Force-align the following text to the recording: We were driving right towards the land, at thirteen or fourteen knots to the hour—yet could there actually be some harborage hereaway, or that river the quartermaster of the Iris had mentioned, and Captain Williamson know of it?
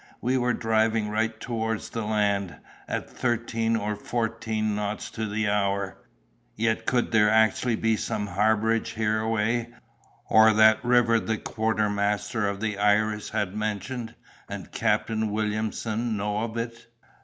We 0.19 0.35
were 0.35 0.55
driving 0.55 1.09
right 1.09 1.39
towards 1.39 1.91
the 1.91 2.01
land, 2.03 2.55
at 2.87 3.07
thirteen 3.07 3.75
or 3.75 3.95
fourteen 3.95 4.73
knots 4.73 5.11
to 5.11 5.27
the 5.27 5.47
hour—yet 5.47 6.87
could 6.87 7.11
there 7.11 7.29
actually 7.29 7.75
be 7.75 7.97
some 7.97 8.29
harborage 8.29 8.95
hereaway, 8.95 9.69
or 10.27 10.53
that 10.53 10.83
river 10.83 11.19
the 11.19 11.37
quartermaster 11.37 12.47
of 12.49 12.61
the 12.61 12.79
Iris 12.79 13.29
had 13.29 13.53
mentioned, 13.55 14.15
and 14.49 14.71
Captain 14.71 15.29
Williamson 15.31 16.17
know 16.17 16.39
of 16.45 16.57
it? 16.57 16.87